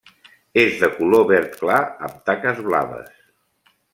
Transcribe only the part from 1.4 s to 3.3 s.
clar amb taques blaves.